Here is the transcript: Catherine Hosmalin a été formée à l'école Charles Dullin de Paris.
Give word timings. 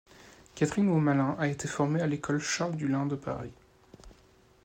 Catherine 0.55 0.89
Hosmalin 0.89 1.35
a 1.37 1.47
été 1.47 1.67
formée 1.67 2.01
à 2.01 2.07
l'école 2.07 2.39
Charles 2.39 2.75
Dullin 2.75 3.05
de 3.05 3.15
Paris. 3.15 3.53